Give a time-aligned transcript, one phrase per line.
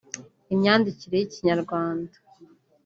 [0.53, 2.15] imyandikire y’ikinyarwanda